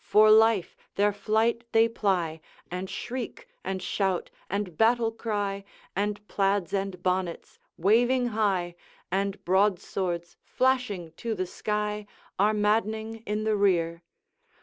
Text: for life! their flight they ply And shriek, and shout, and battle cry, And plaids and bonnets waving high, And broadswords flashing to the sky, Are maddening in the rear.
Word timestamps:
for 0.03 0.31
life! 0.31 0.75
their 0.95 1.13
flight 1.13 1.63
they 1.73 1.87
ply 1.87 2.41
And 2.71 2.89
shriek, 2.89 3.47
and 3.63 3.83
shout, 3.83 4.31
and 4.49 4.75
battle 4.75 5.11
cry, 5.11 5.63
And 5.95 6.27
plaids 6.27 6.73
and 6.73 7.03
bonnets 7.03 7.59
waving 7.77 8.29
high, 8.29 8.73
And 9.11 9.45
broadswords 9.45 10.37
flashing 10.43 11.11
to 11.17 11.35
the 11.35 11.45
sky, 11.45 12.07
Are 12.39 12.51
maddening 12.51 13.17
in 13.27 13.43
the 13.43 13.55
rear. 13.55 14.01